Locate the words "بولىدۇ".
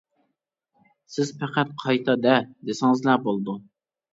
3.29-3.61